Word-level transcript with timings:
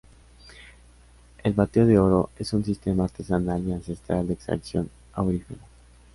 El 1.43 1.53
bateo 1.53 1.85
de 1.85 1.99
oro 1.99 2.31
es 2.39 2.53
un 2.53 2.65
sistema 2.65 3.03
artesanal 3.03 3.63
y 3.67 3.71
ancestral 3.73 4.25
de 4.27 4.33
extracción 4.33 4.89
aurífera. 5.13 5.61